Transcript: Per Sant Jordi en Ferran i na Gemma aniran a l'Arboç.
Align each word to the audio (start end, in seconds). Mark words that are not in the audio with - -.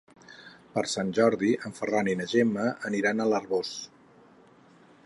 Per 0.77 0.83
Sant 0.93 1.11
Jordi 1.17 1.51
en 1.69 1.75
Ferran 1.81 2.09
i 2.15 2.17
na 2.23 2.27
Gemma 2.33 2.67
aniran 2.93 3.21
a 3.27 3.31
l'Arboç. 3.35 3.77